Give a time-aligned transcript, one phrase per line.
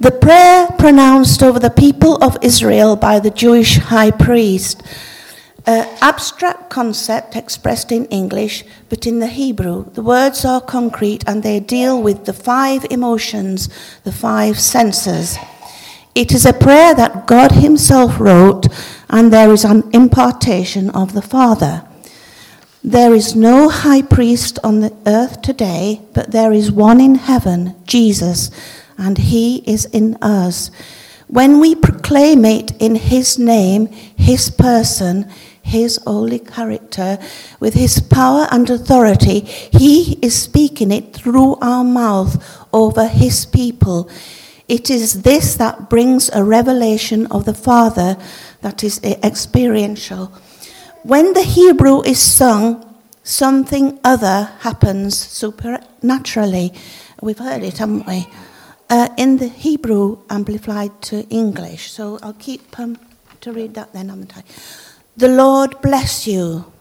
[0.00, 4.80] The prayer pronounced over the people of Israel by the Jewish high priest.
[5.66, 11.42] Uh, abstract concept expressed in English, but in the Hebrew, the words are concrete and
[11.42, 13.68] they deal with the five emotions,
[14.04, 15.36] the five senses.
[16.14, 18.68] It is a prayer that God Himself wrote,
[19.10, 21.84] and there is an impartation of the Father.
[22.84, 27.74] There is no high priest on the earth today, but there is one in heaven,
[27.84, 28.52] Jesus,
[28.98, 30.70] and He is in us.
[31.28, 35.30] When we proclaim it in His name, His person,
[35.68, 37.18] his holy character,
[37.60, 44.10] with his power and authority, he is speaking it through our mouth over his people.
[44.66, 48.16] It is this that brings a revelation of the Father
[48.62, 50.32] that is experiential.
[51.02, 52.84] When the Hebrew is sung,
[53.22, 56.72] something other happens supernaturally.
[57.22, 58.26] We've heard it, haven't we?
[58.90, 61.90] Uh, in the Hebrew amplified to English.
[61.90, 62.96] So I'll keep um,
[63.42, 64.42] to read that then, haven't I?
[65.16, 66.72] The Lord bless you.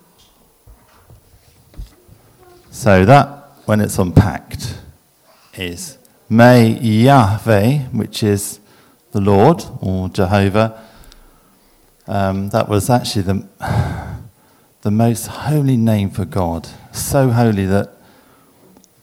[2.71, 3.27] So that,
[3.65, 4.77] when it's unpacked,
[5.55, 5.97] is
[6.29, 8.59] May Yahweh, which is
[9.11, 10.81] the Lord or Jehovah.
[12.07, 13.47] Um, that was actually the,
[14.81, 16.69] the most holy name for God.
[16.93, 17.89] So holy that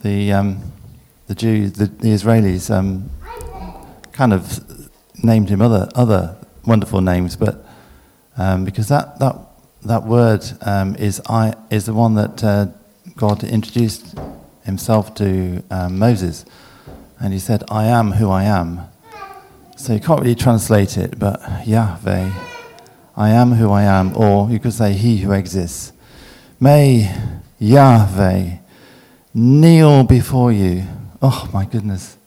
[0.01, 0.73] the, um,
[1.35, 3.11] the Jews, the, the Israelis, um,
[4.13, 4.61] kind of
[5.25, 7.67] named him other, other wonderful names, but
[8.37, 9.37] um, because that, that,
[9.83, 12.67] that word um, is, I, is the one that uh,
[13.17, 14.17] God introduced
[14.65, 16.45] himself to um, Moses.
[17.19, 18.83] And he said, I am who I am.
[19.77, 22.31] So you can't really translate it, but Yahweh,
[23.17, 25.93] I am who I am, or you could say, He who exists.
[26.61, 27.13] May
[27.59, 28.59] Yahweh
[29.35, 30.85] kneel before you.
[31.27, 32.19] Oh my goodness.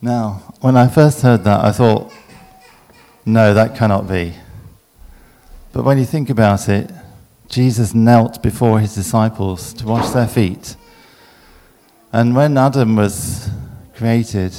[0.00, 2.12] Now, when I first heard that, I thought,
[3.26, 4.32] no, that cannot be.
[5.72, 6.88] But when you think about it,
[7.48, 10.76] Jesus knelt before his disciples to wash their feet.
[12.12, 13.50] And when Adam was
[13.96, 14.54] created,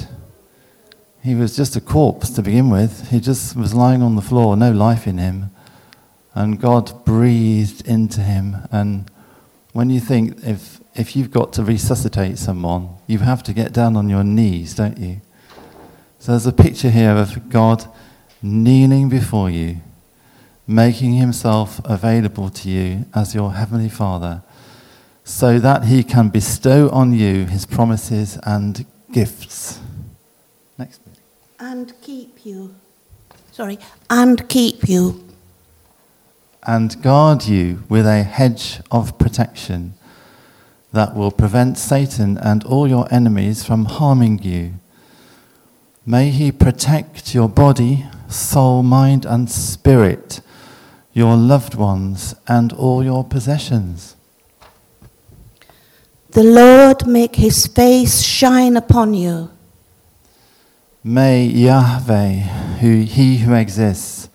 [1.23, 3.11] he was just a corpse to begin with.
[3.11, 5.51] He just was lying on the floor, no life in him.
[6.33, 8.57] And God breathed into him.
[8.71, 9.09] And
[9.73, 13.95] when you think if, if you've got to resuscitate someone, you have to get down
[13.95, 15.21] on your knees, don't you?
[16.19, 17.85] So there's a picture here of God
[18.41, 19.77] kneeling before you
[20.67, 24.41] making himself available to you as your heavenly Father,
[25.23, 29.79] so that he can bestow on you his promises and gifts.
[30.77, 31.01] Next.
[31.59, 32.73] And keep you.
[33.51, 33.77] Sorry,
[34.09, 35.30] and keep you.
[36.67, 39.95] And guard you with a hedge of protection
[40.93, 44.73] that will prevent Satan and all your enemies from harming you.
[46.05, 50.41] May he protect your body, soul, mind, and spirit
[51.13, 54.15] your loved ones, and all your possessions.
[56.31, 59.49] The Lord make his face shine upon you.
[61.03, 62.35] May Yahweh,
[62.79, 64.29] who, he who exists,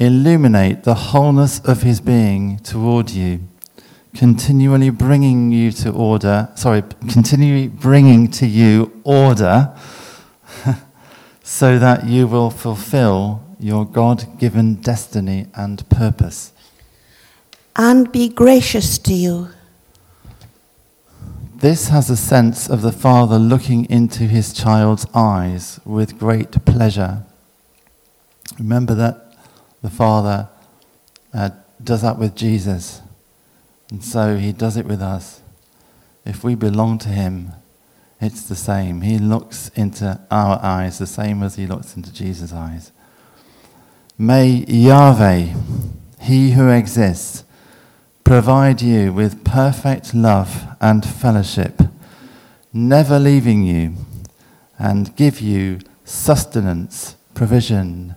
[0.00, 3.40] illuminate the wholeness of his being toward you,
[4.14, 9.76] continually bringing you to order, sorry, continually bringing to you order,
[11.42, 16.52] so that you will fulfill your God given destiny and purpose.
[17.76, 19.48] And be gracious to you.
[21.54, 27.26] This has a sense of the Father looking into his child's eyes with great pleasure.
[28.58, 29.29] Remember that
[29.82, 30.48] the Father
[31.32, 31.50] uh,
[31.82, 33.00] does that with Jesus,
[33.90, 35.40] and so he does it with us.
[36.24, 37.52] If we belong to him,
[38.20, 39.00] it's the same.
[39.00, 42.92] He looks into our eyes the same as he looks into Jesus' eyes.
[44.18, 45.54] May Yahweh,
[46.20, 47.44] He who exists,
[48.22, 51.80] provide you with perfect love and fellowship,
[52.72, 53.94] never leaving you,
[54.78, 58.14] and give you sustenance, provision,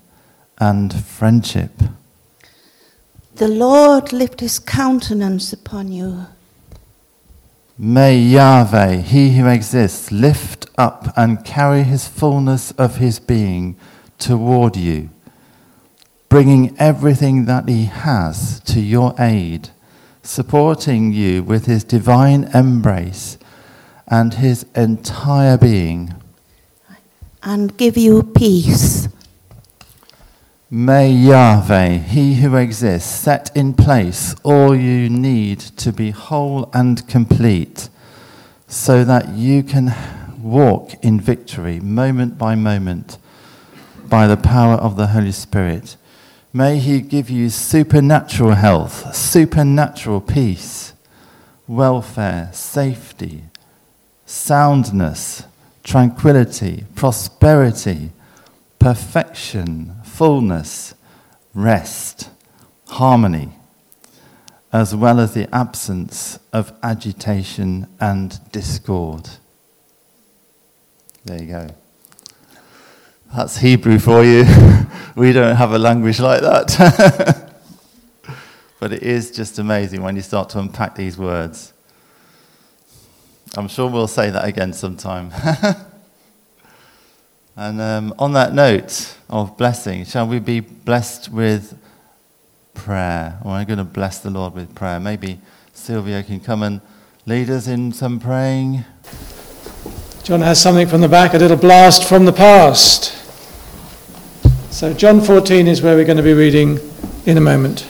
[0.59, 1.71] and friendship.
[3.35, 6.27] The Lord lift his countenance upon you.
[7.77, 13.75] May Yahweh, He who exists, lift up and carry his fullness of his being
[14.19, 15.09] toward you
[16.33, 19.69] bringing everything that He has to your aid,
[20.23, 23.37] supporting you with His divine embrace
[24.07, 26.15] and His entire being.
[27.43, 29.07] And give you peace.
[30.75, 37.07] May Yahweh, He who exists, set in place all you need to be whole and
[37.07, 37.89] complete,
[38.67, 39.93] so that you can
[40.41, 43.19] walk in victory moment by moment
[44.05, 45.95] by the power of the Holy Spirit.
[46.51, 50.93] May He give you supernatural health, supernatural peace,
[51.67, 53.43] welfare, safety,
[54.25, 55.43] soundness,
[55.83, 58.09] tranquility, prosperity,
[58.79, 60.93] perfection, fullness,
[61.55, 62.29] rest,
[62.87, 63.49] harmony,
[64.71, 69.27] as well as the absence of agitation and discord.
[71.25, 71.67] There you go.
[73.35, 74.45] That's Hebrew for you.
[75.15, 77.51] we don't have a language like that.
[78.79, 81.73] but it is just amazing when you start to unpack these words.
[83.57, 85.31] I'm sure we'll say that again sometime.
[87.55, 91.77] and um, on that note of blessing, shall we be blessed with
[92.73, 93.39] prayer?
[93.43, 94.99] Or I'm going to bless the Lord with prayer.
[94.99, 95.39] Maybe
[95.71, 96.81] Sylvia can come and
[97.27, 98.85] lead us in some praying.
[100.23, 103.19] John has something from the back, a little blast from the past.
[104.73, 106.79] So, John 14 is where we're going to be reading
[107.25, 107.87] in a moment.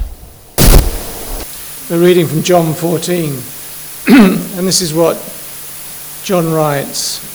[1.89, 3.31] We're reading from John 14,
[4.57, 5.15] and this is what
[6.25, 7.32] John writes.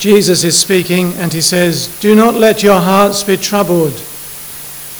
[0.00, 3.92] Jesus is speaking, and he says, Do not let your hearts be troubled.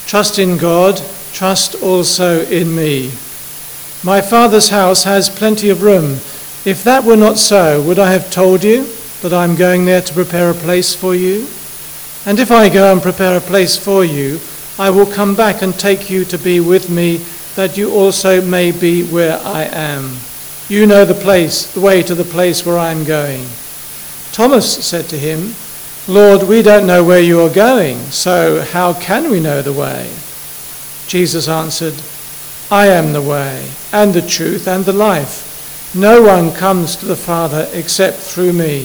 [0.06, 1.00] Trust in God,
[1.32, 3.10] trust also in me.
[4.04, 6.20] My Father's house has plenty of room.
[6.66, 8.92] If that were not so, would I have told you
[9.22, 11.48] that I am going there to prepare a place for you?
[12.26, 14.38] And if I go and prepare a place for you,
[14.78, 17.24] I will come back and take you to be with me,
[17.56, 20.18] that you also may be where I am.
[20.68, 23.46] You know the place, the way to the place where I am going.
[24.32, 25.54] Thomas said to him,
[26.06, 30.10] Lord, we don't know where you are going, so how can we know the way?
[31.06, 31.94] Jesus answered,
[32.70, 35.92] I am the way, and the truth, and the life.
[35.94, 38.82] No one comes to the Father except through me.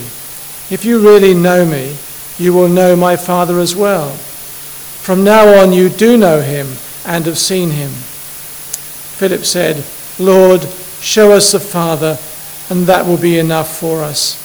[0.71, 1.95] If you really know me,
[2.37, 4.09] you will know my Father as well.
[4.11, 6.67] From now on, you do know him
[7.05, 7.91] and have seen him.
[7.91, 9.85] Philip said,
[10.17, 10.63] Lord,
[10.99, 12.17] show us the Father,
[12.69, 14.44] and that will be enough for us.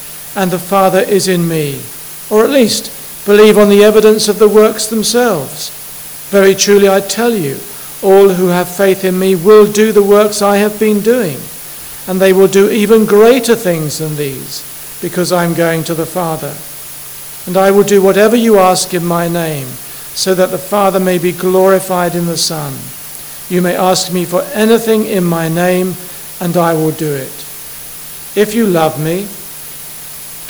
[0.35, 1.81] and the Father is in me.
[2.29, 2.91] Or at least,
[3.25, 5.69] believe on the evidence of the works themselves.
[6.29, 7.59] Very truly, I tell you,
[8.01, 11.37] all who have faith in me will do the works I have been doing,
[12.07, 14.63] and they will do even greater things than these,
[15.01, 16.55] because I am going to the Father.
[17.45, 19.67] And I will do whatever you ask in my name,
[20.13, 22.73] so that the Father may be glorified in the Son.
[23.49, 25.95] You may ask me for anything in my name,
[26.39, 27.45] and I will do it.
[28.35, 29.27] If you love me,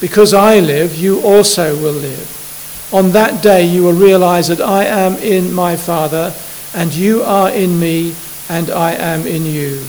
[0.00, 2.90] Because I live, you also will live.
[2.92, 6.34] On that day, you will realize that I am in my Father,
[6.74, 8.14] and you are in me,
[8.48, 9.82] and I am in you.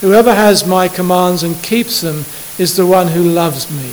[0.00, 2.24] Whoever has my commands and keeps them
[2.58, 3.92] is the one who loves me.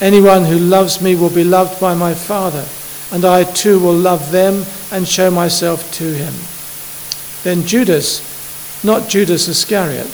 [0.00, 2.66] Anyone who loves me will be loved by my Father,
[3.12, 6.34] and I too will love them and show myself to him.
[7.44, 8.22] Then Judas,
[8.84, 10.08] not Judas Iscariot,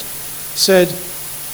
[0.54, 0.88] said,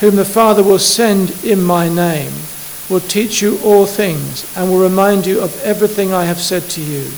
[0.00, 2.32] whom the Father will send in my name,
[2.88, 6.82] will teach you all things and will remind you of everything I have said to
[6.82, 7.10] you.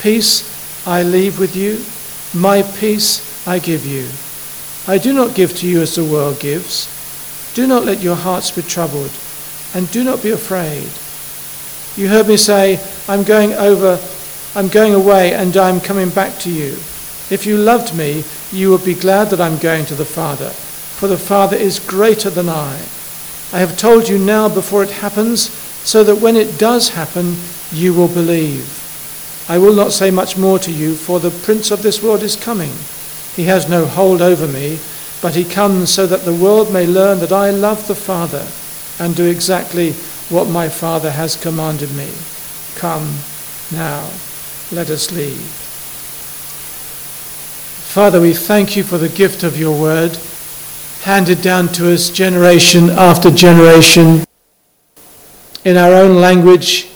[0.00, 1.84] Peace I leave with you,
[2.38, 4.08] my peace I give you.
[4.86, 6.88] I do not give to you as the world gives.
[7.54, 9.10] Do not let your hearts be troubled,
[9.74, 10.88] and do not be afraid.
[12.00, 13.98] You heard me say, I'm going over,
[14.54, 16.72] I'm going away, and I'm coming back to you.
[17.30, 18.22] If you loved me,
[18.52, 20.52] you would be glad that I'm going to the Father,
[20.96, 22.74] for the Father is greater than I.
[23.52, 27.36] I have told you now before it happens, so that when it does happen,
[27.70, 28.82] you will believe.
[29.48, 32.34] I will not say much more to you, for the Prince of this world is
[32.34, 32.72] coming.
[33.36, 34.78] He has no hold over me,
[35.22, 38.46] but he comes so that the world may learn that I love the Father
[38.98, 39.92] and do exactly
[40.28, 42.10] what my Father has commanded me.
[42.74, 43.18] Come
[43.72, 44.10] now,
[44.72, 45.64] let us leave.
[47.96, 50.18] Father, we thank you for the gift of your word,
[51.06, 54.24] handed down to us generation after generation
[55.64, 56.88] in our own language.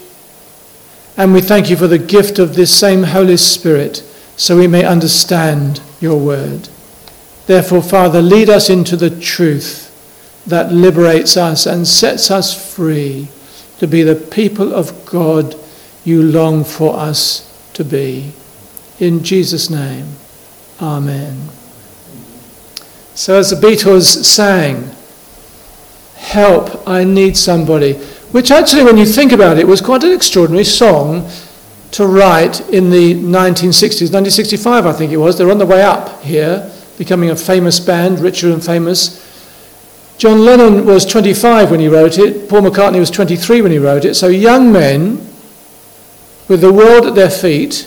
[1.17, 3.99] And we thank you for the gift of this same Holy Spirit
[4.37, 6.69] so we may understand your word.
[7.47, 9.87] Therefore, Father, lead us into the truth
[10.45, 13.29] that liberates us and sets us free
[13.79, 15.55] to be the people of God
[16.03, 18.33] you long for us to be.
[18.99, 20.09] In Jesus' name,
[20.81, 21.60] Amen.
[23.21, 24.97] So, as the Beatles sang,
[26.15, 27.93] Help, I need somebody,
[28.33, 31.29] which actually, when you think about it, was quite an extraordinary song
[31.91, 35.37] to write in the 1960s, 1965, I think it was.
[35.37, 39.21] They're on the way up here becoming a famous band, richer and famous.
[40.17, 44.07] John Lennon was 25 when he wrote it, Paul McCartney was 23 when he wrote
[44.07, 44.15] it.
[44.15, 45.17] So young men
[46.49, 47.87] with the world at their feet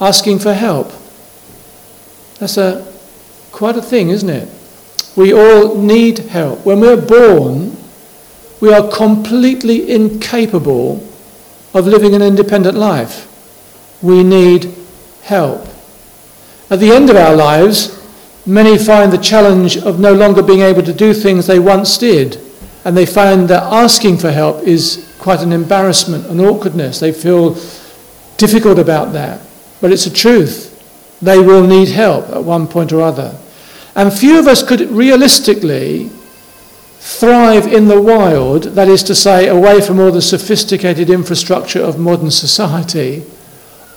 [0.00, 0.92] asking for help.
[2.38, 2.93] That's a,
[3.54, 4.48] quite a thing, isn't it?
[5.16, 6.66] We all need help.
[6.66, 7.76] When we're born,
[8.60, 10.96] we are completely incapable
[11.72, 13.30] of living an independent life.
[14.02, 14.74] We need
[15.22, 15.66] help.
[16.70, 18.04] At the end of our lives,
[18.46, 22.38] Many find the challenge of no longer being able to do things they once did,
[22.84, 27.00] and they find that asking for help is quite an embarrassment, an awkwardness.
[27.00, 27.54] They feel
[28.36, 29.40] difficult about that.
[29.80, 30.70] But it's a truth.
[31.22, 33.34] They will need help at one point or other.
[33.96, 36.10] And few of us could realistically
[36.98, 41.98] thrive in the wild, that is to say, away from all the sophisticated infrastructure of
[41.98, 43.22] modern society,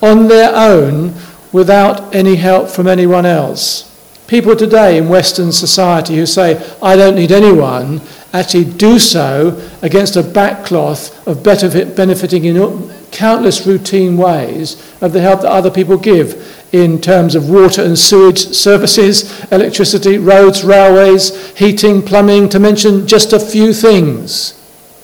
[0.00, 1.14] on their own
[1.52, 3.84] without any help from anyone else.
[4.26, 8.02] People today in Western society who say, I don't need anyone,
[8.34, 15.42] actually do so against a backcloth of benefiting in countless routine ways of the help
[15.42, 22.02] that other people give in terms of water and sewage services, electricity, roads, railways, heating,
[22.02, 24.54] plumbing, to mention just a few things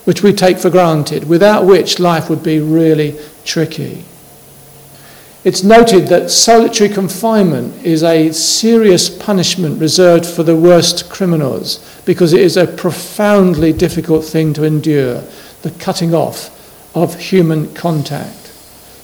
[0.05, 4.05] which we take for granted, without which life would be really tricky.
[5.43, 12.33] It's noted that solitary confinement is a serious punishment reserved for the worst criminals because
[12.33, 15.21] it is a profoundly difficult thing to endure,
[15.61, 16.54] the cutting off
[16.95, 18.53] of human contact.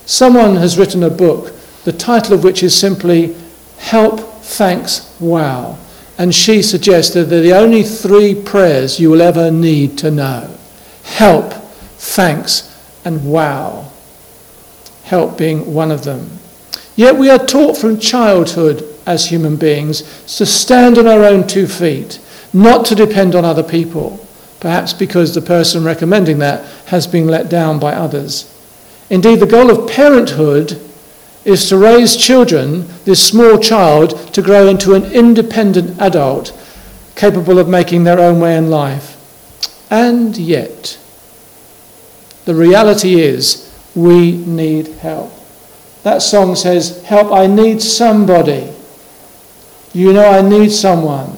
[0.06, 3.36] Someone has written a book, the title of which is simply
[3.78, 5.78] Help, Thanks, Wow.
[6.18, 10.58] And she suggests that the only three prayers you will ever need to know
[11.04, 11.54] help,
[11.98, 12.68] thanks,
[13.04, 13.92] and wow
[15.12, 16.40] help being one of them.
[16.96, 20.04] Yet we are taught from childhood as human beings
[20.38, 22.18] to stand on our own two feet,
[22.54, 24.21] not to depend on other people,
[24.62, 28.48] perhaps because the person recommending that has been let down by others.
[29.10, 30.80] Indeed, the goal of parenthood
[31.44, 36.58] is to raise children, this small child, to grow into an independent adult
[37.16, 39.18] capable of making their own way in life.
[39.92, 40.98] And yet,
[42.46, 45.34] the reality is we need help.
[46.04, 48.72] That song says, Help, I need somebody.
[49.94, 51.38] You know, I need someone.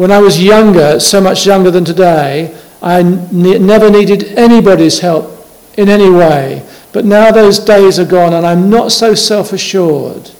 [0.00, 5.46] When I was younger, so much younger than today, I ne- never needed anybody's help
[5.76, 6.66] in any way.
[6.94, 10.30] But now those days are gone and I'm not so self assured.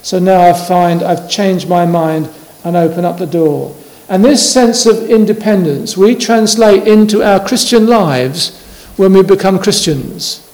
[0.00, 2.30] So now I find I've changed my mind
[2.64, 3.76] and open up the door.
[4.08, 8.58] And this sense of independence we translate into our Christian lives
[8.96, 10.50] when we become Christians.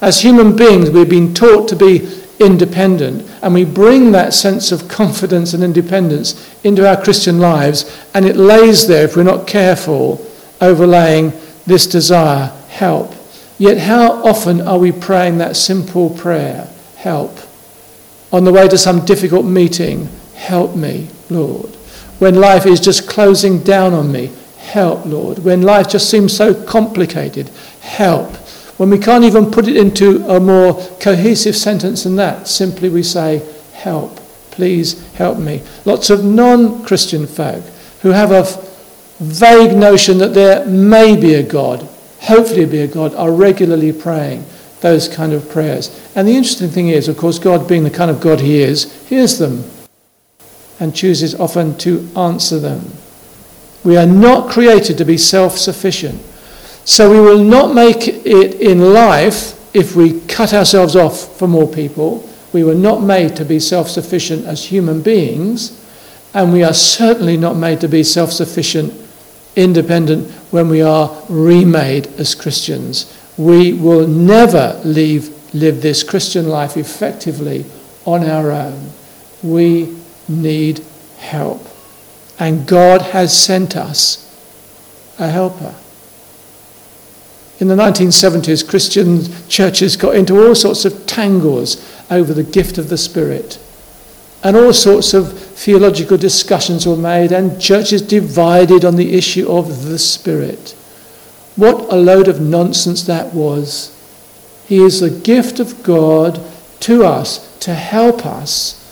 [0.00, 2.08] As human beings, we've been taught to be
[2.38, 8.24] independent, and we bring that sense of confidence and independence into our Christian lives, and
[8.24, 10.24] it lays there, if we're not careful,
[10.60, 11.32] overlaying
[11.66, 13.14] this desire help.
[13.58, 17.38] Yet, how often are we praying that simple prayer help?
[18.32, 21.70] On the way to some difficult meeting, help me, Lord.
[22.18, 25.38] When life is just closing down on me, help, Lord.
[25.38, 27.48] When life just seems so complicated,
[27.80, 28.36] help.
[28.76, 33.02] When we can't even put it into a more cohesive sentence than that, simply we
[33.02, 33.42] say,
[33.72, 34.16] help,
[34.50, 35.62] please help me.
[35.84, 37.64] Lots of non Christian folk
[38.02, 38.44] who have a
[39.18, 41.88] vague notion that there may be a God,
[42.20, 44.44] hopefully be a God, are regularly praying
[44.80, 45.90] those kind of prayers.
[46.14, 48.92] And the interesting thing is, of course, God, being the kind of God He is,
[49.08, 49.64] hears them
[50.78, 52.92] and chooses often to answer them.
[53.84, 56.20] We are not created to be self sufficient.
[56.86, 61.66] So we will not make it in life if we cut ourselves off from more
[61.68, 62.26] people.
[62.52, 65.84] We were not made to be self sufficient as human beings,
[66.32, 68.94] and we are certainly not made to be self sufficient,
[69.56, 73.12] independent when we are remade as Christians.
[73.36, 77.64] We will never leave, live this Christian life effectively
[78.04, 78.92] on our own.
[79.42, 79.96] We
[80.28, 80.84] need
[81.18, 81.66] help.
[82.38, 84.22] And God has sent us
[85.18, 85.74] a helper.
[87.58, 92.88] In the 1970s, Christian churches got into all sorts of tangles over the gift of
[92.88, 93.58] the Spirit.
[94.42, 99.86] And all sorts of theological discussions were made, and churches divided on the issue of
[99.86, 100.72] the Spirit.
[101.56, 103.92] What a load of nonsense that was.
[104.66, 106.40] He is the gift of God
[106.80, 108.82] to us to help us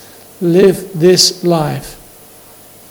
[0.40, 2.00] live this life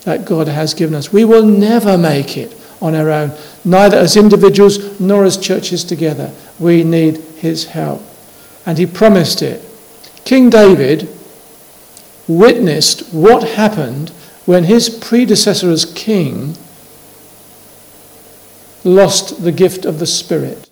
[0.04, 1.12] that God has given us.
[1.12, 3.32] We will never make it on our own,
[3.66, 6.32] neither as individuals nor as churches together.
[6.60, 8.02] We need His help.
[8.66, 9.62] And He promised it.
[10.26, 11.10] King David
[12.28, 14.10] witnessed what happened
[14.46, 16.56] when his predecessor as king
[18.84, 20.70] lost the gift of the Spirit.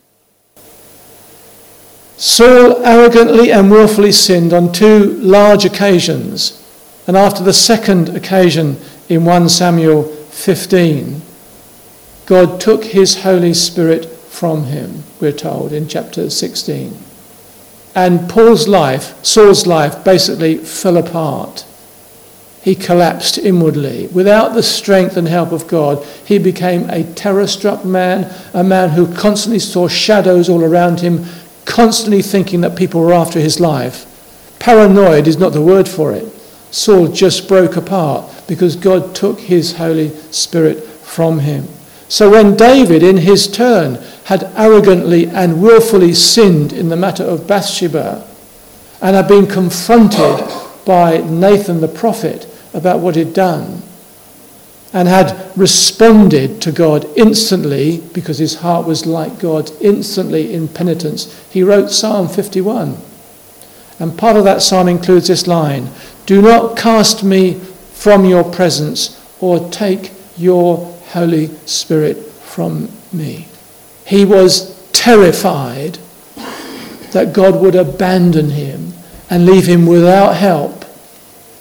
[2.17, 6.61] Saul arrogantly and wilfully sinned on two large occasions,
[7.07, 8.77] and after the second occasion
[9.09, 11.21] in 1 Samuel 15,
[12.25, 16.97] God took his Holy Spirit from him, we're told in chapter 16.
[17.93, 21.65] And Paul's life, Saul's life, basically fell apart
[22.61, 24.07] he collapsed inwardly.
[24.07, 28.91] Without the strength and help of God, he became a terror struck man, a man
[28.91, 31.25] who constantly saw shadows all around him,
[31.65, 34.05] constantly thinking that people were after his life.
[34.59, 36.27] Paranoid is not the word for it.
[36.69, 41.67] Saul just broke apart because God took his Holy Spirit from him.
[42.11, 47.47] So when David, in his turn, had arrogantly and wilfully sinned in the matter of
[47.47, 48.27] Bathsheba
[49.01, 50.45] and had been confronted
[50.83, 53.81] by Nathan the prophet, about what he'd done
[54.93, 61.33] and had responded to God instantly because his heart was like God, instantly in penitence.
[61.49, 62.97] He wrote Psalm 51.
[63.99, 65.89] And part of that psalm includes this line
[66.25, 67.53] Do not cast me
[67.93, 73.47] from your presence or take your Holy Spirit from me.
[74.05, 75.97] He was terrified
[77.11, 78.93] that God would abandon him
[79.29, 80.85] and leave him without help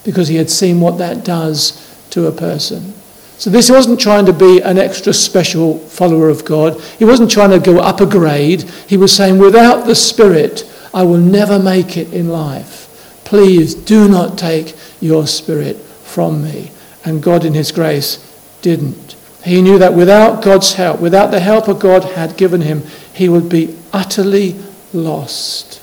[0.05, 1.77] because he had seen what that does
[2.11, 2.95] to a person.
[3.39, 6.81] So this wasn't trying to be an extra special follower of God.
[6.99, 8.63] He wasn't trying to go up a grade.
[8.87, 13.23] He was saying, without the Spirit, I will never make it in life.
[13.25, 16.71] Please do not take your Spirit from me.
[17.05, 18.19] And God, in His grace,
[18.61, 19.17] didn't.
[19.45, 23.29] He knew that without God's help, without the help of God had given him, he
[23.29, 24.57] would be utterly
[24.93, 25.81] lost.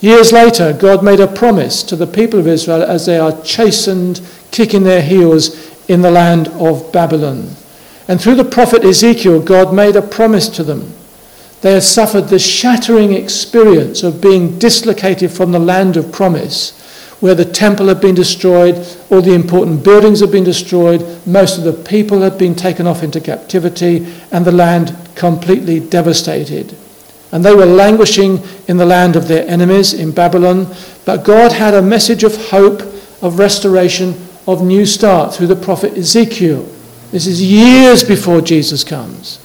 [0.00, 4.22] Years later, God made a promise to the people of Israel as they are chastened,
[4.50, 7.50] kicking their heels in the land of Babylon.
[8.08, 10.94] And through the prophet Ezekiel, God made a promise to them.
[11.60, 16.79] They had suffered the shattering experience of being dislocated from the land of promise,
[17.20, 18.74] where the temple had been destroyed,
[19.10, 23.02] all the important buildings had been destroyed, most of the people had been taken off
[23.02, 26.74] into captivity, and the land completely devastated.
[27.32, 30.66] And they were languishing in the land of their enemies in Babylon.
[31.04, 32.80] But God had a message of hope,
[33.22, 34.14] of restoration,
[34.46, 36.68] of new start through the prophet Ezekiel.
[37.12, 39.38] This is years before Jesus comes.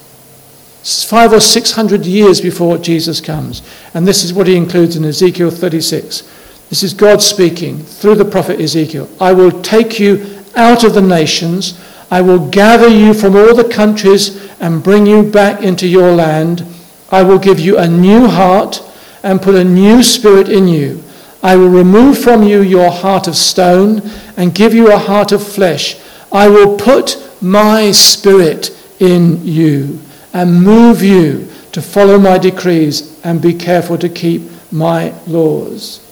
[0.81, 3.61] It's five or six hundred years before Jesus comes.
[3.93, 6.23] And this is what he includes in Ezekiel 36.
[6.69, 9.09] This is God speaking through the prophet Ezekiel.
[9.19, 11.79] I will take you out of the nations.
[12.09, 16.65] I will gather you from all the countries and bring you back into your land.
[17.09, 18.81] I will give you a new heart
[19.23, 21.03] and put a new spirit in you.
[21.43, 24.01] I will remove from you your heart of stone
[24.35, 25.99] and give you a heart of flesh.
[26.31, 29.99] I will put my spirit in you
[30.33, 36.04] and move you to follow my decrees and be careful to keep my laws.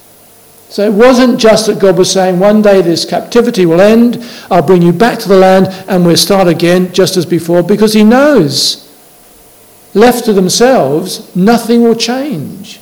[0.73, 4.65] So it wasn't just that God was saying, one day this captivity will end, I'll
[4.65, 8.03] bring you back to the land, and we'll start again just as before, because He
[8.03, 8.91] knows
[9.93, 12.79] left to themselves, nothing will change.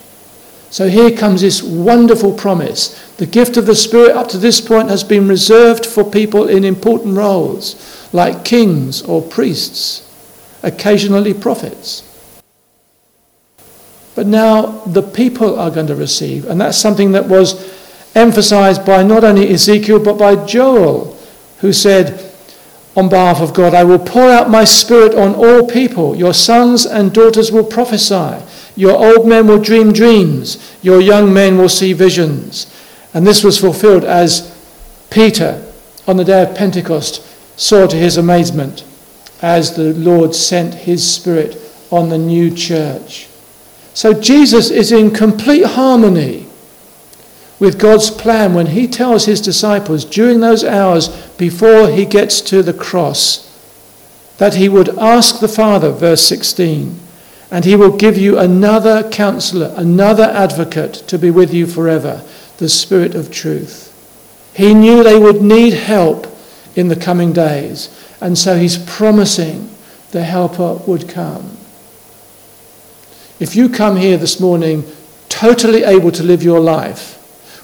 [0.69, 3.12] So here comes this wonderful promise.
[3.17, 6.63] The gift of the Spirit up to this point has been reserved for people in
[6.63, 10.10] important roles, like kings or priests,
[10.63, 12.08] occasionally prophets.
[14.15, 17.81] But now the people are going to receive, and that's something that was
[18.15, 21.17] emphasized by not only Ezekiel but by Joel,
[21.60, 22.32] who said,
[22.95, 26.15] on behalf of God, I will pour out my spirit on all people.
[26.15, 28.43] Your sons and daughters will prophesy.
[28.76, 30.76] Your old men will dream dreams.
[30.82, 32.67] Your young men will see visions.
[33.13, 34.58] And this was fulfilled as
[35.10, 35.63] Peter,
[36.06, 37.26] on the day of Pentecost,
[37.58, 38.84] saw to his amazement
[39.41, 41.58] as the Lord sent his spirit
[41.91, 43.28] on the new church.
[43.93, 46.47] So Jesus is in complete harmony
[47.62, 52.63] with God's plan when he tells his disciples during those hours before he gets to
[52.63, 53.47] the cross
[54.39, 57.00] that he would ask the Father, verse 16,
[57.52, 62.24] and he will give you another counselor, another advocate to be with you forever,
[62.58, 63.89] the Spirit of truth.
[64.56, 66.26] He knew they would need help
[66.76, 69.69] in the coming days, and so he's promising
[70.10, 71.58] the helper would come.
[73.39, 74.84] If you come here this morning
[75.30, 77.21] totally able to live your life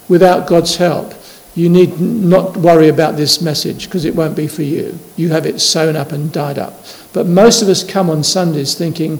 [0.10, 1.14] without God's help,
[1.56, 4.98] you need not worry about this message because it won't be for you.
[5.16, 6.86] You have it sewn up and dyed up.
[7.14, 9.20] But most of us come on Sundays thinking,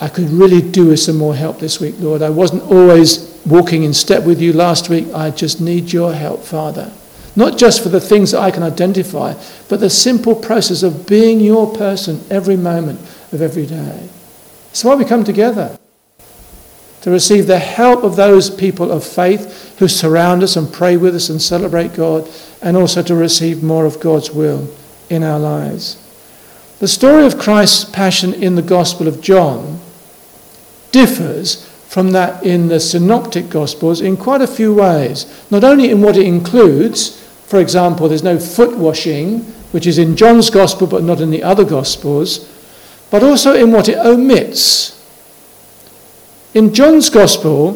[0.00, 2.22] I could really do with some more help this week, Lord.
[2.22, 5.06] I wasn't always walking in step with you last week.
[5.14, 6.90] I just need your help, Father.
[7.36, 9.34] Not just for the things that I can identify,
[9.68, 12.98] but the simple process of being your person every moment
[13.30, 14.08] of every day.
[14.66, 15.78] That's why we come together
[17.02, 21.14] to receive the help of those people of faith who surround us and pray with
[21.14, 22.28] us and celebrate God,
[22.60, 24.68] and also to receive more of God's will
[25.08, 25.96] in our lives.
[26.78, 29.80] The story of Christ's passion in the Gospel of John
[30.92, 35.26] differs from that in the Synoptic Gospels in quite a few ways.
[35.50, 39.40] Not only in what it includes, for example, there's no foot washing,
[39.72, 42.48] which is in John's Gospel but not in the other Gospels,
[43.10, 44.99] but also in what it omits.
[46.54, 47.72] In John's Gospel,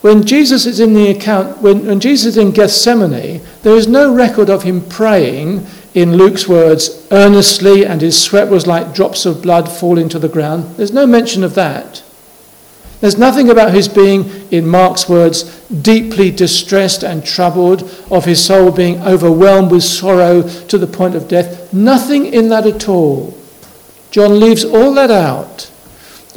[0.00, 4.14] when Jesus is in the account, when, when Jesus is in Gethsemane, there is no
[4.14, 9.42] record of him praying, in Luke's words, earnestly, and his sweat was like drops of
[9.42, 10.76] blood falling to the ground.
[10.76, 12.04] There's no mention of that.
[13.00, 18.70] There's nothing about his being, in Mark's words, deeply distressed and troubled, of his soul
[18.70, 21.72] being overwhelmed with sorrow to the point of death.
[21.72, 23.36] Nothing in that at all.
[24.10, 25.67] John leaves all that out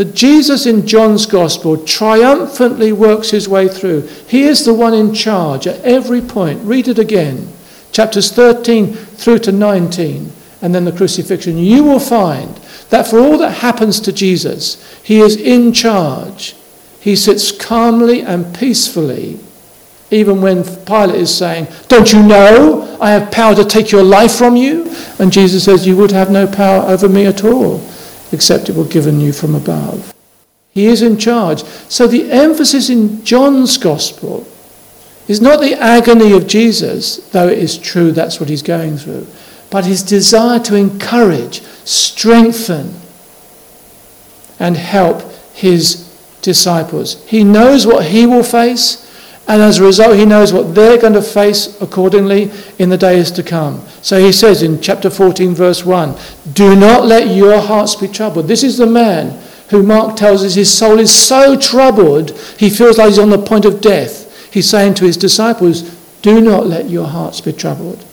[0.01, 4.01] that Jesus in John's Gospel triumphantly works his way through.
[4.27, 6.59] He is the one in charge at every point.
[6.63, 7.47] Read it again,
[7.91, 10.31] chapters 13 through to 19,
[10.63, 11.59] and then the crucifixion.
[11.59, 12.55] You will find
[12.89, 16.55] that for all that happens to Jesus, he is in charge.
[16.99, 19.39] He sits calmly and peacefully,
[20.09, 24.33] even when Pilate is saying, Don't you know I have power to take your life
[24.33, 24.91] from you?
[25.19, 27.87] And Jesus says, You would have no power over me at all
[28.31, 30.13] except it were given you from above.
[30.71, 31.63] He is in charge.
[31.89, 34.47] So the emphasis in John's gospel
[35.27, 39.27] is not the agony of Jesus, though it is true that's what he's going through,
[39.69, 42.93] but his desire to encourage, strengthen,
[44.59, 46.07] and help his
[46.41, 47.25] disciples.
[47.27, 49.07] He knows what he will face,
[49.51, 53.29] and as a result, he knows what they're going to face accordingly in the days
[53.31, 53.85] to come.
[54.01, 56.15] So he says in chapter 14, verse 1
[56.53, 58.47] Do not let your hearts be troubled.
[58.47, 59.37] This is the man
[59.69, 63.37] who Mark tells us his soul is so troubled, he feels like he's on the
[63.37, 64.53] point of death.
[64.53, 65.81] He's saying to his disciples,
[66.21, 68.05] Do not let your hearts be troubled.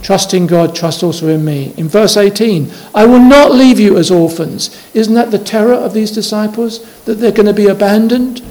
[0.00, 1.74] Trust in God, trust also in me.
[1.76, 4.70] In verse 18, I will not leave you as orphans.
[4.94, 7.02] Isn't that the terror of these disciples?
[7.02, 8.42] That they're going to be abandoned?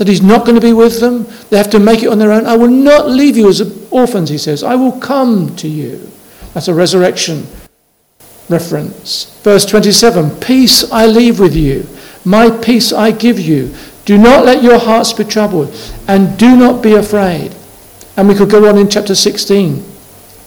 [0.00, 1.26] That he's not going to be with them.
[1.50, 2.46] They have to make it on their own.
[2.46, 3.60] I will not leave you as
[3.90, 4.62] orphans, he says.
[4.62, 6.10] I will come to you.
[6.54, 7.46] That's a resurrection
[8.48, 9.38] reference.
[9.42, 11.86] Verse 27 Peace I leave with you,
[12.24, 13.74] my peace I give you.
[14.06, 15.68] Do not let your hearts be troubled,
[16.08, 17.54] and do not be afraid.
[18.16, 19.84] And we could go on in chapter 16.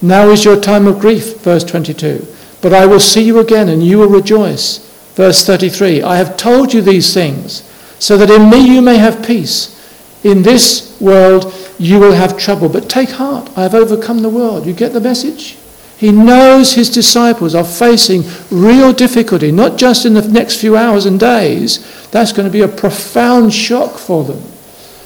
[0.01, 2.25] Now is your time of grief, verse 22.
[2.63, 4.79] But I will see you again, and you will rejoice.
[5.13, 7.69] Verse 33 I have told you these things
[8.03, 9.79] so that in me you may have peace.
[10.25, 14.65] In this world you will have trouble, but take heart, I have overcome the world.
[14.65, 15.57] You get the message?
[15.97, 21.05] He knows his disciples are facing real difficulty, not just in the next few hours
[21.05, 22.09] and days.
[22.11, 24.43] That's going to be a profound shock for them.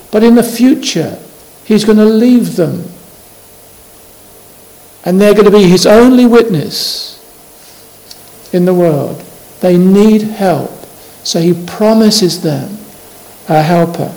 [0.10, 1.19] But in the future,
[1.65, 2.83] he's going to leave them.
[5.05, 7.13] And they're going to be his only witness
[8.51, 9.23] in the world.
[9.62, 10.71] They need help.
[11.23, 12.77] So he promises them
[13.47, 14.15] a helper.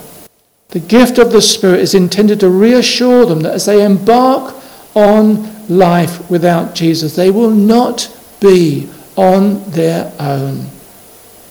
[0.68, 4.54] The gift of the Spirit is intended to reassure them that as they embark
[4.94, 10.66] on life without Jesus, they will not be on their own.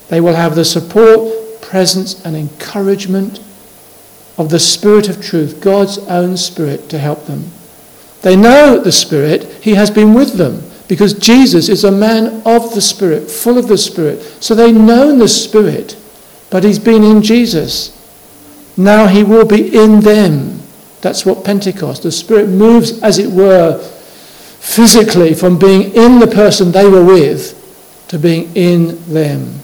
[0.07, 3.39] They will have the support, presence, and encouragement
[4.37, 7.51] of the Spirit of truth, God's own Spirit, to help them.
[8.21, 12.73] They know the Spirit, He has been with them because Jesus is a man of
[12.73, 14.21] the Spirit, full of the Spirit.
[14.41, 15.95] So they know the Spirit,
[16.49, 17.95] but He's been in Jesus.
[18.77, 20.61] Now He will be in them.
[21.01, 23.77] That's what Pentecost, the Spirit moves, as it were,
[24.59, 27.55] physically from being in the person they were with
[28.09, 29.59] to being in them.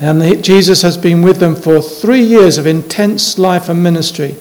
[0.00, 4.34] And Jesus has been with them for three years of intense life and ministry.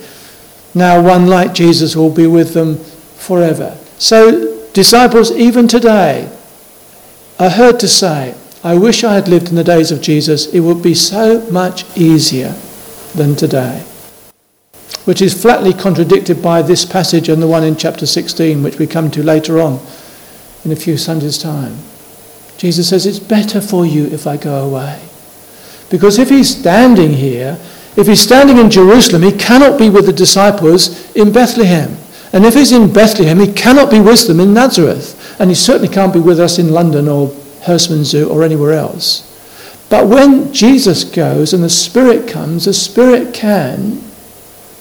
[0.73, 3.77] Now, one like Jesus will be with them forever.
[3.97, 6.31] So, disciples, even today,
[7.39, 10.47] are heard to say, I wish I had lived in the days of Jesus.
[10.47, 12.55] It would be so much easier
[13.15, 13.85] than today.
[15.05, 18.85] Which is flatly contradicted by this passage and the one in chapter 16, which we
[18.85, 19.79] come to later on
[20.65, 21.77] in a few Sundays' time.
[22.57, 25.01] Jesus says, It's better for you if I go away.
[25.89, 27.57] Because if he's standing here,
[27.95, 31.97] if he's standing in Jerusalem, he cannot be with the disciples in Bethlehem.
[32.33, 35.39] And if he's in Bethlehem, he cannot be with them in Nazareth.
[35.39, 39.25] And he certainly can't be with us in London or Herstmonceux or anywhere else.
[39.89, 44.01] But when Jesus goes and the Spirit comes, the Spirit can,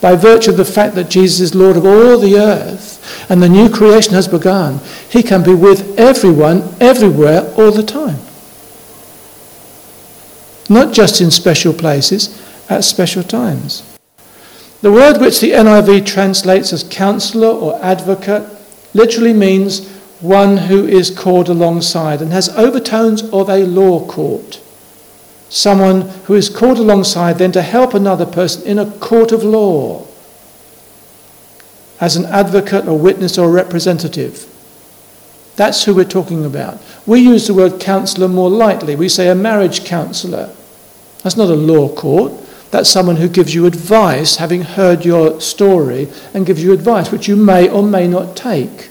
[0.01, 3.49] by virtue of the fact that Jesus is Lord of all the earth and the
[3.49, 8.19] new creation has begun, he can be with everyone, everywhere, all the time.
[10.69, 13.83] Not just in special places, at special times.
[14.83, 18.45] The word which the NIV translates as counselor or advocate
[18.95, 24.61] literally means one who is called alongside and has overtones of a law court.
[25.49, 30.07] Someone who is called alongside then to help another person in a court of law
[32.01, 34.47] as an advocate or witness or representative.
[35.57, 36.81] That's who we're talking about.
[37.07, 38.95] We use the word counselor more lightly.
[38.95, 40.55] We say a marriage counselor.
[41.23, 42.33] That's not a law court.
[42.71, 47.27] That's someone who gives you advice, having heard your story, and gives you advice which
[47.27, 48.91] you may or may not take.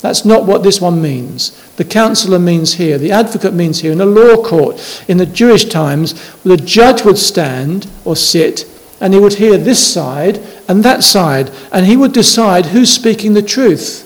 [0.00, 1.50] That's not what this one means.
[1.76, 3.92] The counselor means here, the advocate means here.
[3.92, 9.12] In a law court, in the Jewish times, the judge would stand or sit and
[9.12, 13.42] he would hear this side and that side, and he would decide who's speaking the
[13.42, 14.02] truth.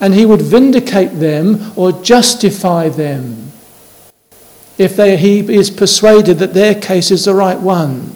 [0.00, 3.52] And he would vindicate them or justify them
[4.76, 8.14] if they, he is persuaded that their case is the right one.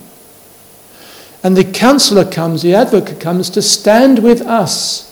[1.42, 5.07] And the counselor comes, the advocate comes to stand with us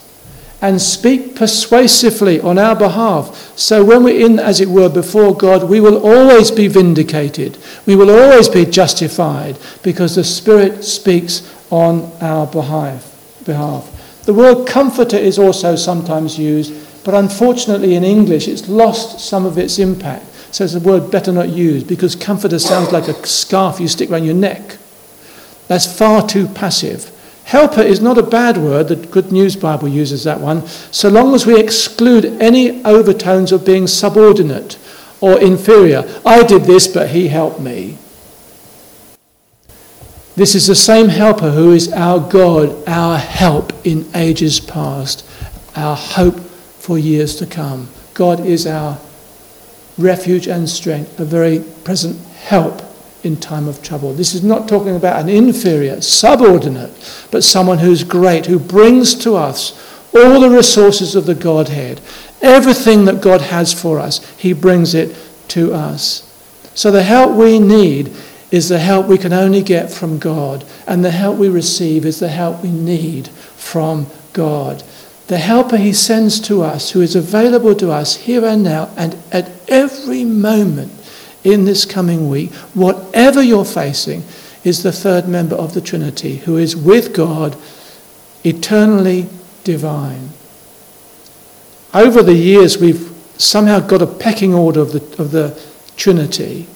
[0.62, 3.52] and speak persuasively on our behalf.
[3.58, 7.58] So when we're in, as it were, before God, we will always be vindicated.
[7.84, 13.12] We will always be justified because the Spirit speaks on our behalf.
[13.44, 14.22] behalf.
[14.24, 19.58] The word comforter is also sometimes used, but unfortunately in English it's lost some of
[19.58, 20.24] its impact.
[20.52, 24.10] So it's a word better not use because comforter sounds like a scarf you stick
[24.10, 24.78] around your neck.
[25.68, 27.12] That's far too passive.
[27.46, 31.32] Helper is not a bad word, the Good News Bible uses that one, so long
[31.32, 34.76] as we exclude any overtones of being subordinate
[35.20, 36.04] or inferior.
[36.26, 37.98] I did this, but he helped me.
[40.34, 45.24] This is the same helper who is our God, our help in ages past,
[45.76, 47.88] our hope for years to come.
[48.14, 48.98] God is our
[49.96, 52.82] refuge and strength, a very present help
[53.26, 54.14] in time of trouble.
[54.14, 56.92] This is not talking about an inferior, subordinate,
[57.30, 59.82] but someone who's great, who brings to us
[60.14, 62.00] all the resources of the Godhead.
[62.40, 65.14] Everything that God has for us, He brings it
[65.48, 66.22] to us.
[66.74, 68.12] So the help we need
[68.50, 72.20] is the help we can only get from God, and the help we receive is
[72.20, 74.82] the help we need from God.
[75.26, 79.16] The helper he sends to us, who is available to us here and now and
[79.32, 80.92] at every moment
[81.46, 84.24] in this coming week, whatever you're facing,
[84.64, 87.56] is the third member of the Trinity, who is with God,
[88.42, 89.28] eternally
[89.62, 90.30] divine.
[91.94, 95.58] Over the years, we've somehow got a pecking order of the, of the
[95.96, 96.66] Trinity.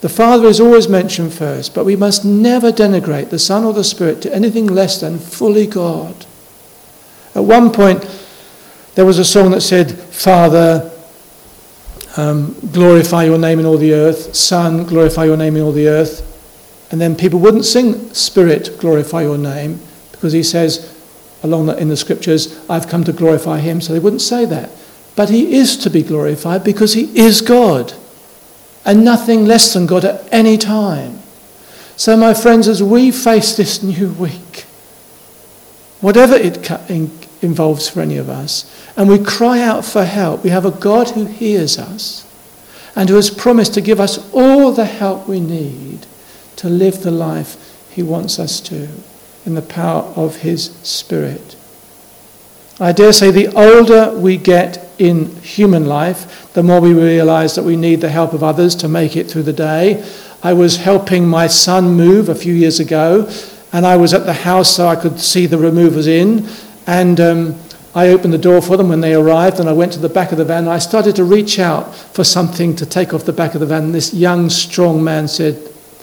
[0.00, 3.84] The Father is always mentioned first, but we must never denigrate the Son or the
[3.84, 6.24] Spirit to anything less than fully God.
[7.34, 8.02] At one point,
[8.94, 10.90] there was a song that said, Father,
[12.16, 15.88] um, glorify your name in all the earth, Son, glorify your name in all the
[15.88, 16.32] earth.
[16.90, 19.80] And then people wouldn't sing, Spirit, glorify your name,
[20.12, 20.96] because he says,
[21.42, 24.70] along the, in the scriptures, I've come to glorify him, so they wouldn't say that.
[25.14, 27.94] But he is to be glorified because he is God,
[28.84, 31.20] and nothing less than God at any time.
[31.96, 34.66] So, my friends, as we face this new week,
[36.00, 36.62] whatever it
[37.42, 38.64] involves for any of us,
[38.96, 42.26] and we cry out for help, we have a God who hears us
[42.94, 46.06] and who has promised to give us all the help we need
[46.56, 48.88] to live the life he wants us to
[49.44, 51.56] in the power of his Spirit.
[52.80, 57.62] I dare say the older we get in human life, the more we realize that
[57.62, 60.04] we need the help of others to make it through the day.
[60.42, 63.30] I was helping my son move a few years ago,
[63.72, 66.48] and I was at the house so I could see the removers in.
[66.86, 67.60] And um,
[67.94, 70.30] I opened the door for them when they arrived, and I went to the back
[70.32, 70.64] of the van.
[70.64, 73.66] And I started to reach out for something to take off the back of the
[73.66, 73.84] van.
[73.84, 75.56] And this young, strong man said,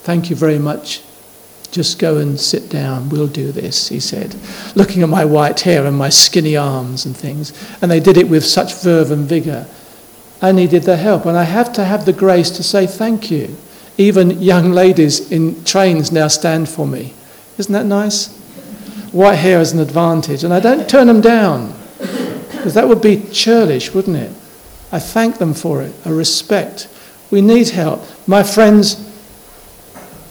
[0.04, 1.02] Thank you very much.
[1.72, 3.10] Just go and sit down.
[3.10, 4.36] We'll do this, he said,
[4.76, 7.52] looking at my white hair and my skinny arms and things.
[7.82, 9.66] And they did it with such verve and vigour.
[10.40, 13.56] I needed their help, and I have to have the grace to say thank you.
[13.98, 17.14] Even young ladies in trains now stand for me.
[17.58, 18.43] Isn't that nice?
[19.14, 21.74] White hair is an advantage, and I don't turn them down,
[22.52, 24.32] because that would be churlish, wouldn't it?
[24.92, 25.94] I thank them for it.
[26.04, 26.88] I respect.
[27.32, 28.04] We need help.
[28.28, 29.10] My friends,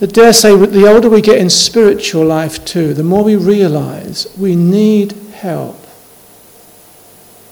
[0.01, 4.27] I dare say the older we get in spiritual life too, the more we realize
[4.37, 5.79] we need help.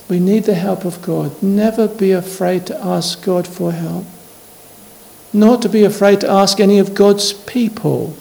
[0.08, 1.40] We need the help of God.
[1.40, 4.04] Never be afraid to ask God for help.
[5.32, 8.14] Nor to be afraid to ask any of God's people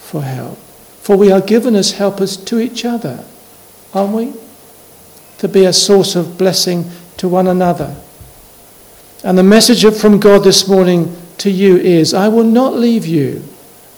[0.00, 0.58] for help.
[1.02, 3.24] For we are given as helpers to each other,
[3.92, 4.32] aren't we?
[5.38, 7.96] To be a source of blessing to one another.
[9.24, 13.42] And the message from God this morning to you is I will not leave you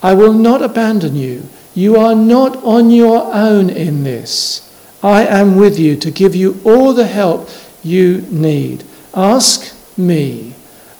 [0.04, 1.48] I will not abandon you.
[1.74, 4.60] You are not on your own in this.
[5.02, 7.48] I am with you to give you all the help
[7.82, 8.84] you need.
[9.14, 10.52] Ask me,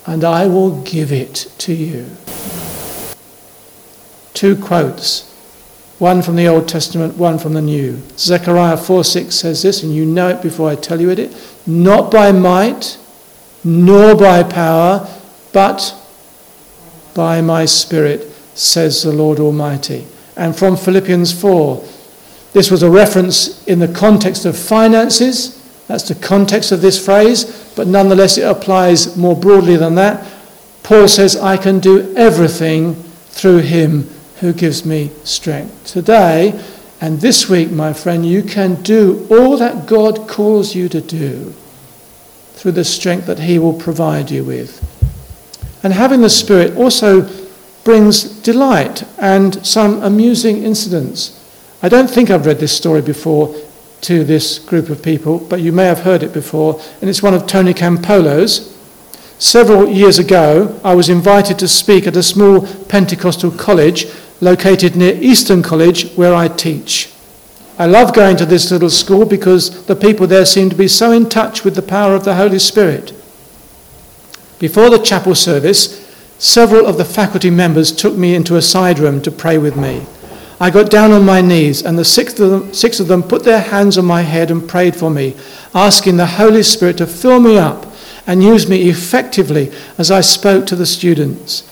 [0.07, 2.09] and I will give it to you.
[4.33, 5.31] Two quotes
[5.99, 8.01] one from the Old Testament, one from the New.
[8.17, 11.33] Zechariah 4 6 says this, and you know it before I tell you it
[11.65, 12.97] not by might,
[13.63, 15.07] nor by power,
[15.53, 15.95] but
[17.13, 20.05] by my Spirit says the Lord Almighty.
[20.35, 21.83] And from Philippians 4,
[22.53, 25.61] this was a reference in the context of finances.
[25.87, 30.25] That's the context of this phrase, but nonetheless it applies more broadly than that.
[30.83, 32.95] Paul says, I can do everything
[33.29, 34.09] through him
[34.45, 35.87] who gives me strength.
[35.87, 36.63] Today
[37.01, 41.51] and this week, my friend, you can do all that God calls you to do
[42.53, 44.83] through the strength that he will provide you with.
[45.83, 47.27] And having the Spirit also
[47.83, 51.43] brings delight and some amusing incidents.
[51.81, 53.55] I don't think I've read this story before
[54.01, 57.33] to this group of people, but you may have heard it before, and it's one
[57.33, 58.77] of Tony Campolo's.
[59.39, 64.05] Several years ago, I was invited to speak at a small Pentecostal college
[64.41, 67.11] located near Eastern College, where I teach.
[67.77, 71.11] I love going to this little school because the people there seem to be so
[71.11, 73.13] in touch with the power of the Holy Spirit.
[74.59, 76.05] Before the chapel service,
[76.37, 80.05] Several of the faculty members took me into a side room to pray with me.
[80.59, 83.43] I got down on my knees, and the six of, them, six of them put
[83.43, 85.35] their hands on my head and prayed for me,
[85.73, 87.85] asking the Holy Spirit to fill me up
[88.27, 91.69] and use me effectively as I spoke to the students.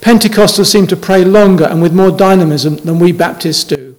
[0.00, 3.96] Pentecostals seem to pray longer and with more dynamism than we Baptists do.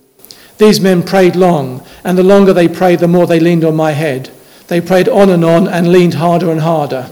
[0.58, 3.92] These men prayed long, and the longer they prayed, the more they leaned on my
[3.92, 4.30] head.
[4.68, 7.10] They prayed on and on and leaned harder and harder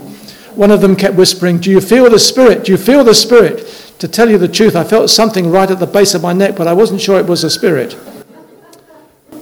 [0.56, 2.66] one of them kept whispering, Do you feel the Spirit?
[2.66, 3.94] Do you feel the Spirit?
[4.00, 6.56] To tell you the truth, I felt something right at the base of my neck,
[6.56, 7.94] but I wasn't sure it was a spirit.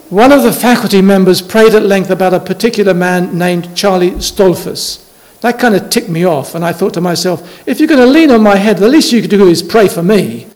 [0.09, 5.02] One of the faculty members prayed at length about a particular man named Charlie Stoltzfus.
[5.43, 8.05] That kind of ticked me off, and I thought to myself, if you're going to
[8.05, 10.47] lean on my head, the least you could do is pray for me.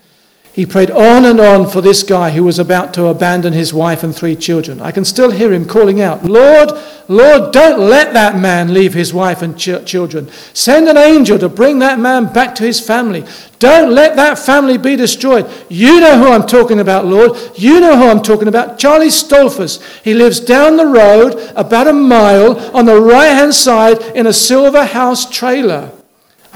[0.57, 4.01] He prayed on and on for this guy who was about to abandon his wife
[4.01, 4.81] and three children.
[4.81, 6.71] I can still hear him calling out, Lord,
[7.07, 10.31] Lord, don't let that man leave his wife and ch- children.
[10.55, 13.23] Send an angel to bring that man back to his family.
[13.59, 15.47] Don't let that family be destroyed.
[15.69, 17.37] You know who I'm talking about, Lord.
[17.53, 18.79] You know who I'm talking about.
[18.79, 19.79] Charlie Stoltzfus.
[20.03, 24.33] He lives down the road about a mile on the right hand side in a
[24.33, 25.91] silver house trailer.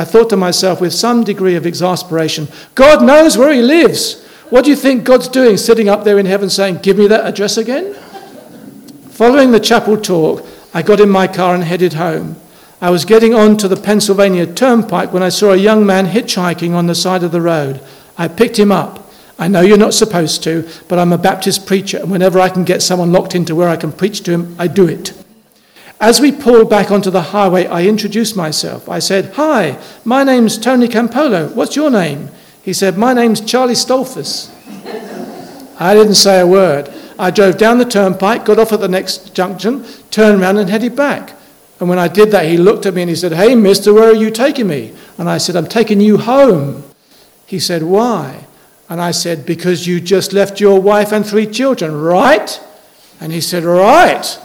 [0.02, 4.26] I thought to myself with some degree of exasperation, God knows where he lives.
[4.50, 7.28] What do you think God's doing, sitting up there in heaven saying, Give me that
[7.28, 7.94] address again?
[9.12, 10.44] Following the chapel talk,
[10.74, 12.36] I got in my car and headed home.
[12.82, 16.74] I was getting on to the Pennsylvania Turnpike when I saw a young man hitchhiking
[16.74, 17.80] on the side of the road.
[18.18, 19.08] I picked him up.
[19.38, 22.64] I know you're not supposed to, but I'm a Baptist preacher, and whenever I can
[22.64, 25.14] get someone locked into where I can preach to him, I do it.
[26.02, 28.90] As we pulled back onto the highway, I introduced myself.
[28.90, 31.54] I said, Hi, my name's Tony Campolo.
[31.54, 32.30] What's your name?
[32.64, 34.50] He said, My name's Charlie Stoltzfus.
[35.80, 36.92] I didn't say a word.
[37.20, 40.96] I drove down the turnpike, got off at the next junction, turned around and headed
[40.96, 41.36] back.
[41.80, 44.10] And when I did that, he looked at me and he said, Hey, mister, where
[44.10, 44.96] are you taking me?
[45.20, 46.84] And I said, I'm taking you home.
[47.46, 48.48] He said, Why?
[48.90, 52.60] And I said, Because you just left your wife and three children, right?
[53.20, 54.40] And he said, Right.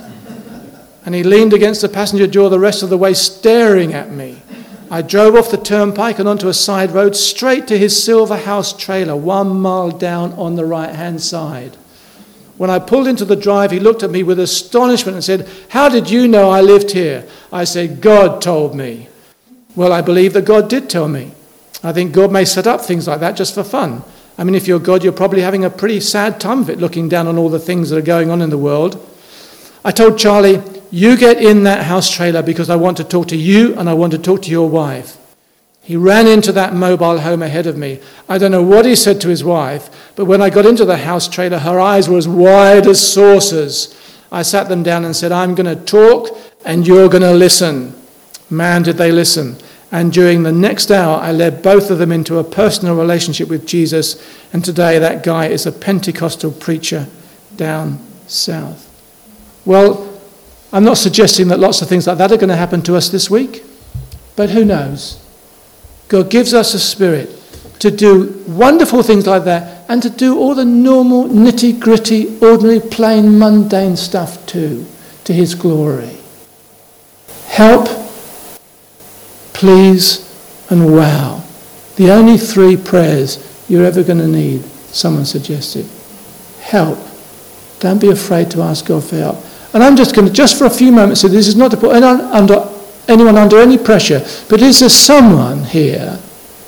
[1.06, 4.42] And he leaned against the passenger door the rest of the way, staring at me.
[4.90, 8.76] I drove off the turnpike and onto a side road straight to his silver house
[8.76, 11.76] trailer, one mile down on the right hand side.
[12.56, 15.88] When I pulled into the drive, he looked at me with astonishment and said, How
[15.88, 17.26] did you know I lived here?
[17.52, 19.08] I said, God told me.
[19.74, 21.32] Well, I believe that God did tell me.
[21.82, 24.02] I think God may set up things like that just for fun.
[24.38, 27.08] I mean, if you're God, you're probably having a pretty sad time of it looking
[27.08, 29.06] down on all the things that are going on in the world.
[29.84, 33.36] I told Charlie, You get in that house trailer because I want to talk to
[33.36, 35.16] you and I want to talk to your wife.
[35.82, 38.00] He ran into that mobile home ahead of me.
[38.28, 40.96] I don't know what he said to his wife, but when I got into the
[40.96, 43.94] house trailer, her eyes were as wide as saucers.
[44.32, 47.94] I sat them down and said, I'm going to talk and you're going to listen.
[48.50, 49.56] Man, did they listen.
[49.92, 53.66] And during the next hour, I led both of them into a personal relationship with
[53.66, 54.20] Jesus.
[54.52, 57.06] And today, that guy is a Pentecostal preacher
[57.54, 58.82] down south.
[59.64, 60.15] Well,
[60.72, 63.08] I'm not suggesting that lots of things like that are going to happen to us
[63.08, 63.62] this week,
[64.34, 65.22] but who knows?
[66.08, 67.30] God gives us a spirit
[67.78, 72.80] to do wonderful things like that and to do all the normal, nitty gritty, ordinary,
[72.80, 74.86] plain, mundane stuff too,
[75.24, 76.16] to His glory.
[77.46, 77.88] Help,
[79.52, 80.22] please,
[80.70, 81.42] and wow.
[81.96, 84.62] The only three prayers you're ever going to need,
[84.92, 85.88] someone suggested.
[86.60, 86.98] Help.
[87.80, 89.44] Don't be afraid to ask God for help.
[89.76, 91.76] And I'm just going to, just for a few moments, say this is not to
[91.76, 92.66] put anyone under
[93.08, 96.18] anyone under any pressure, but is there someone here,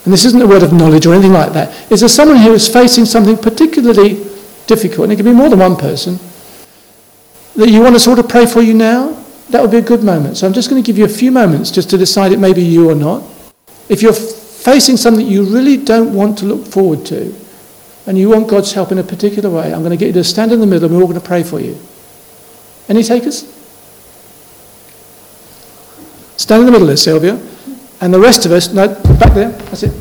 [0.04, 2.52] and this isn't a word of knowledge or anything like that, is there someone here
[2.52, 4.22] who's facing something particularly
[4.66, 6.18] difficult, and it could be more than one person,
[7.56, 9.16] that you want to sort of pray for you now?
[9.48, 10.36] That would be a good moment.
[10.36, 12.52] So I'm just going to give you a few moments just to decide it may
[12.52, 13.22] be you or not.
[13.88, 17.34] If you're facing something you really don't want to look forward to,
[18.06, 20.24] and you want God's help in a particular way, I'm going to get you to
[20.24, 21.78] stand in the middle and we're all going to pray for you.
[22.89, 23.43] Any takers?
[26.36, 27.39] Stand in the middle there, Sylvia.
[28.01, 29.93] And the rest of us, no, back there, that's it.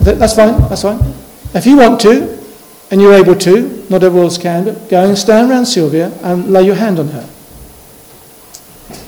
[0.00, 0.98] That's fine, that's fine.
[1.54, 2.38] If you want to,
[2.90, 6.50] and you're able to, not everyone else can, but go and stand around Sylvia and
[6.50, 7.28] lay your hand on her.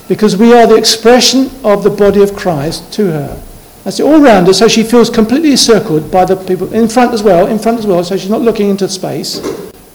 [0.07, 3.43] Because we are the expression of the body of Christ to her.
[3.83, 7.13] That's it, all around her, so she feels completely circled by the people in front
[7.13, 9.39] as well, in front as well, so she's not looking into space.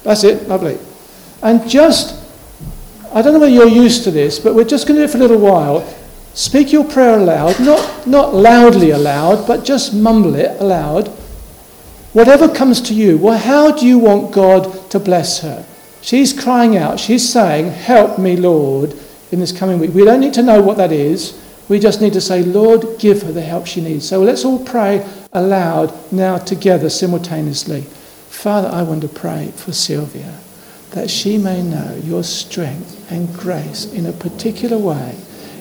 [0.02, 0.76] That's it, lovely.
[1.42, 2.17] And just,
[3.18, 5.10] I don't know whether you're used to this, but we're just going to do it
[5.10, 5.84] for a little while.
[6.34, 11.08] Speak your prayer aloud, not, not loudly aloud, but just mumble it aloud.
[12.12, 15.66] Whatever comes to you, well, how do you want God to bless her?
[16.00, 18.94] She's crying out, she's saying, Help me, Lord,
[19.32, 19.94] in this coming week.
[19.94, 21.42] We don't need to know what that is.
[21.68, 24.08] We just need to say, Lord, give her the help she needs.
[24.08, 27.80] So let's all pray aloud now together simultaneously.
[27.80, 30.38] Father, I want to pray for Sylvia
[30.90, 35.16] that she may know your strength and grace in a particular way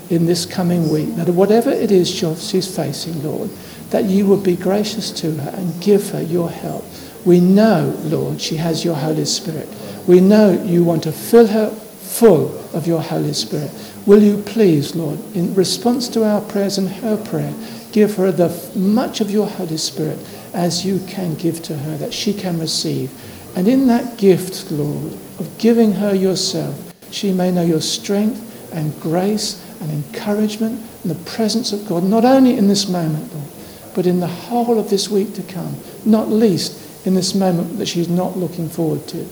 [0.10, 3.50] in this coming week, that whatever it is she's facing, Lord,
[3.90, 6.86] that you would be gracious to her and give her your help.
[7.26, 9.68] We know, Lord, she has your Holy Spirit.
[10.08, 13.72] We know you want to fill her full of your Holy Spirit.
[14.06, 17.54] Will you please, Lord, in response to our prayers and her prayer,
[17.92, 20.18] give her the much of your Holy Spirit
[20.54, 23.12] as you can give to her, that she can receive.
[23.58, 28.98] And in that gift, Lord, of giving her yourself, she may know your strength and
[29.02, 33.48] grace and encouragement and the presence of God, not only in this moment, Lord,
[33.96, 37.88] but in the whole of this week to come, not least in this moment that
[37.88, 39.28] she's not looking forward to.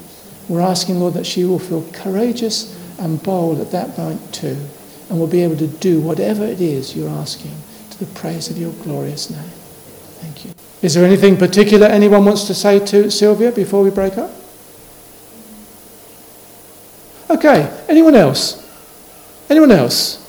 [0.49, 4.57] We're asking, Lord, that she will feel courageous and bold at that moment too,
[5.07, 7.55] and will be able to do whatever it is you're asking
[7.91, 9.64] to the praise of your glorious name.
[10.85, 14.29] Is there anything particular anyone wants to say to Sylvia before we break up?
[17.27, 18.61] Okay, anyone else?
[19.49, 20.21] Anyone else?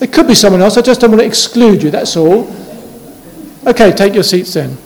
[0.00, 0.76] It could be someone else.
[0.76, 2.52] I just don't want to exclude you, that's all.
[3.64, 4.76] Okay, take your seats then.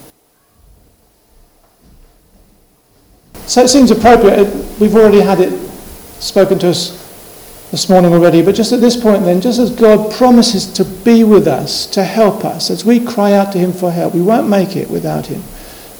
[3.46, 4.44] So it seems appropriate.
[4.78, 5.58] We've already had it
[6.20, 6.99] spoken to us
[7.71, 11.23] this morning already, but just at this point, then, just as God promises to be
[11.23, 14.49] with us, to help us, as we cry out to Him for help, we won't
[14.49, 15.43] make it without Him.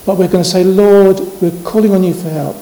[0.05, 2.57] But we're going to say, Lord, we're calling on you for help.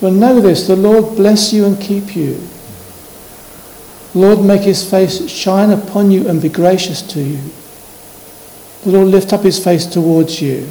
[0.00, 2.40] But know this the Lord bless you and keep you.
[4.14, 7.40] Lord, make his face shine upon you and be gracious to you.
[8.82, 10.68] The Lord lift up his face towards you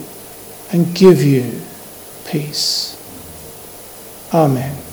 [0.72, 1.62] and give you
[2.26, 2.98] peace.
[4.34, 4.89] Amen.